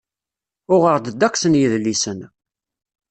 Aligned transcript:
Uɣeɣ-d 0.73 1.05
ddeqs 1.13 1.41
n 1.47 1.59
yidlisen. 1.59 2.19